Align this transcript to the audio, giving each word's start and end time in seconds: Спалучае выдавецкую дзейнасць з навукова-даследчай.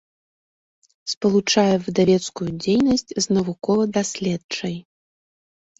Спалучае 1.13 1.75
выдавецкую 1.85 2.49
дзейнасць 2.65 3.07
з 3.23 3.39
навукова-даследчай. 3.39 4.75